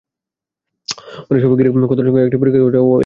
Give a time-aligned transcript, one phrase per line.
[1.29, 2.99] অনেক সময় গিরা ব্যথার সঙ্গে রক্তের একটি পরীক্ষা করা হয়, এএসও টাইটার।